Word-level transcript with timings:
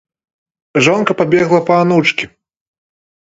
Жонка 0.85 1.11
пабегла 1.19 1.59
па 1.67 1.75
анучкі. 1.83 2.25